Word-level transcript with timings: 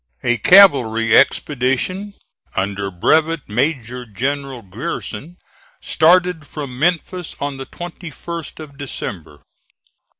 A 0.23 0.37
cavalry 0.37 1.15
expedition, 1.15 2.15
under 2.55 2.89
Brevet 2.89 3.47
Major 3.47 4.03
General 4.03 4.63
Grierson, 4.63 5.37
started 5.79 6.47
from 6.47 6.79
Memphis 6.79 7.35
on 7.39 7.57
the 7.57 7.67
21st 7.67 8.59
of 8.59 8.79
December. 8.79 9.41